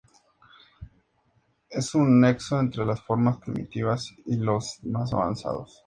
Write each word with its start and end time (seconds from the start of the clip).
Es 1.69 1.93
un 1.93 2.21
nexo 2.21 2.59
entre 2.59 2.87
las 2.87 3.03
formas 3.03 3.37
primitivas 3.37 4.09
y 4.25 4.35
los 4.37 4.79
más 4.83 5.13
avanzados. 5.13 5.79